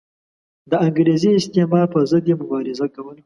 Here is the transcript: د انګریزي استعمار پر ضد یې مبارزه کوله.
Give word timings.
د 0.69 0.71
انګریزي 0.85 1.29
استعمار 1.35 1.85
پر 1.93 2.01
ضد 2.11 2.23
یې 2.29 2.35
مبارزه 2.41 2.87
کوله. 2.95 3.19